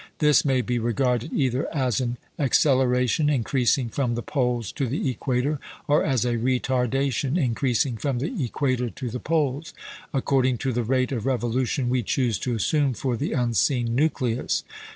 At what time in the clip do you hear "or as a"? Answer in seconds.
5.87-6.39